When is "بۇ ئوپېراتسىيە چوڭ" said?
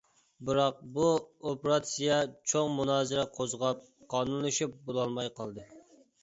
0.93-2.71